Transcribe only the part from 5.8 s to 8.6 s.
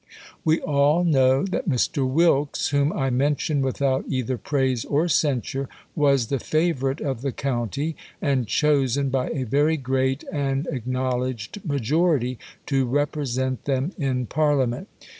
was me favourite of the county, ana